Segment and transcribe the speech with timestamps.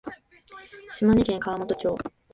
[0.89, 1.95] 島根県川本町